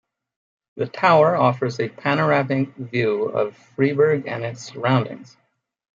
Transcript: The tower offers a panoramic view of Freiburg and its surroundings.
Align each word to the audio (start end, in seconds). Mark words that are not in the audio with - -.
The 0.77 0.87
tower 0.87 1.35
offers 1.35 1.79
a 1.79 1.87
panoramic 1.87 2.73
view 2.73 3.25
of 3.25 3.55
Freiburg 3.75 4.25
and 4.25 4.43
its 4.43 4.63
surroundings. 4.63 5.37